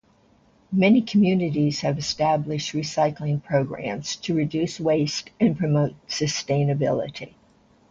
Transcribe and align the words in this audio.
Many 0.71 1.03
communities 1.03 1.81
have 1.81 1.99
established 1.99 2.73
recycling 2.73 3.43
programs 3.43 4.15
to 4.15 4.33
reduce 4.33 4.79
waste 4.79 5.29
and 5.39 5.55
promote 5.55 5.93
sustainability. 6.07 7.35